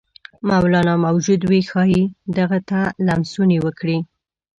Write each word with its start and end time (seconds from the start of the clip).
که 0.35 0.41
مولنا 0.47 0.93
موجود 1.05 1.41
وي 1.49 1.61
ښايي 1.69 2.03
دغه 2.37 2.59
ته 2.69 2.79
لمسونې 3.07 3.57
وکړي. 3.65 3.97